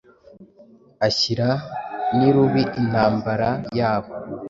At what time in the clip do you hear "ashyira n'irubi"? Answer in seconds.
1.07-2.63